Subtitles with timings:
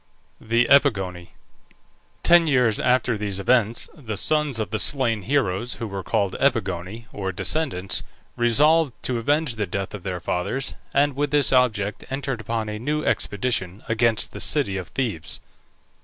[0.39, 1.35] THE EPIGONI.
[2.23, 7.05] Ten years after these events the sons of the slain heroes, who were called Epigoni,
[7.13, 8.01] or descendants,
[8.35, 12.79] resolved to avenge the death of their fathers, and with this object entered upon a
[12.79, 15.39] new expedition against the city of Thebes.